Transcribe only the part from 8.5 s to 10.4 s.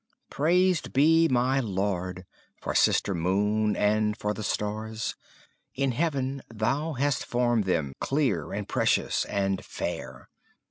and precious and fair.